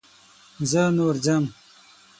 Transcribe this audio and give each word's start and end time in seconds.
زه 0.69 0.81
نور 0.97 1.15
ځم. 1.25 1.43